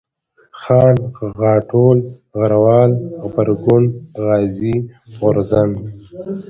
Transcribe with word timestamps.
خان، 0.59 0.95
غاټول، 1.41 1.97
غروال، 2.39 2.91
غبرگون، 3.21 3.83
غازي، 4.23 4.75
غورځنگ 5.17 5.73